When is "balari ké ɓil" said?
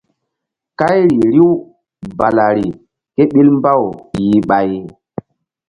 2.17-3.47